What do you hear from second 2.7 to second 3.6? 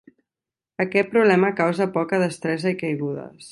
i caigudes.